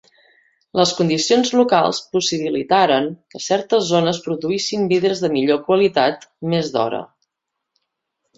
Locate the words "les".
0.79-0.91